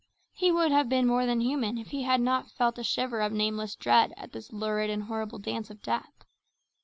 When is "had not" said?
2.01-2.49